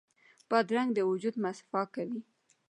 [0.49, 2.21] بادرنګ د وجود مصفا کوي.